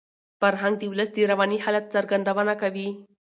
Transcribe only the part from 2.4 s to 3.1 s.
کوي.